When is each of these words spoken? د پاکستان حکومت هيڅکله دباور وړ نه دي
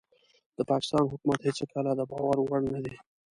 د 0.57 0.59
پاکستان 0.69 1.03
حکومت 1.11 1.39
هيڅکله 1.43 1.91
دباور 1.99 2.37
وړ 2.41 2.61
نه 2.73 2.79
دي 2.85 2.95